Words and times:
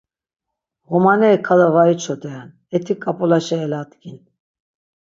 Ğomaneri 0.89 1.39
kada 1.47 1.67
var 1.75 1.87
içoderen, 1.95 2.49
eti 2.77 2.93
k̆ap̆ulaşe 3.01 3.55
eladgin. 3.65 4.17